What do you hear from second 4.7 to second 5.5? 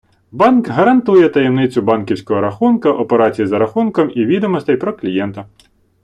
про клієнта.